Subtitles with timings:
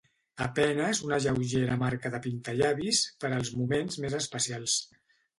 [0.43, 4.79] A penes una lleugera marca de pintallavis per als moments més especials.